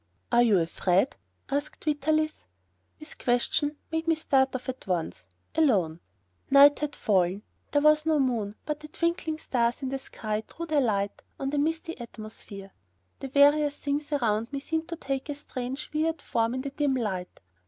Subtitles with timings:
[0.31, 1.15] "Are you afraid?"
[1.51, 2.47] asked Vitalis.
[2.97, 5.99] His question made me start off at once, alone.
[6.49, 7.43] Night had fallen.
[7.71, 11.53] There was no moon, but the twinkling stars in the sky threw their light on
[11.53, 12.71] a misty atmosphere.
[13.19, 16.71] The various things around me seemed to take on a strange, weird form in the
[16.71, 17.39] dim light.